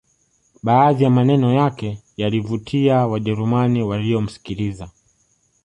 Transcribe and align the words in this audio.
Baadhi 0.63 1.03
ya 1.03 1.09
maneno 1.09 1.53
yake 1.53 1.99
yalivutia 2.17 3.07
wajerumani 3.07 3.83
waliyomsikiliza 3.83 4.89